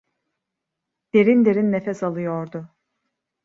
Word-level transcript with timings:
Derin 1.13 1.45
derin 1.45 1.67
nefes 1.71 2.03
alıyordu. 2.03 2.69